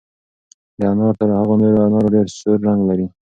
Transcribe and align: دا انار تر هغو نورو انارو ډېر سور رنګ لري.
دا 0.79 0.85
انار 0.91 1.13
تر 1.19 1.29
هغو 1.39 1.53
نورو 1.61 1.83
انارو 1.87 2.13
ډېر 2.15 2.27
سور 2.39 2.57
رنګ 2.67 2.79
لري. 2.89 3.05